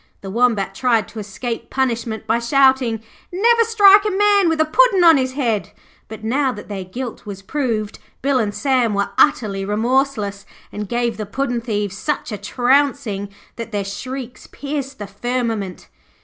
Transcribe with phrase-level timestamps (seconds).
[0.21, 5.03] The Wombat tried to escape punishment by shouting, 'Never strike a man with a Puddin'
[5.03, 5.73] on his head';
[6.07, 11.17] but, now that their guilt was proved, Bill and Sam were utterly remorseless, and gave
[11.17, 15.87] the puddin' thieves such a trouncing that their shrieks pierced the firmament.